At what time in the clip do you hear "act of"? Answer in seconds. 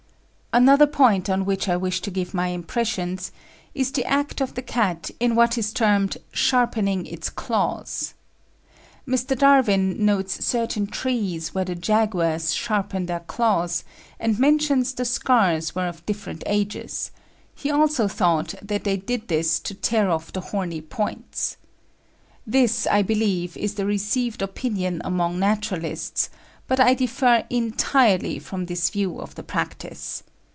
4.03-4.53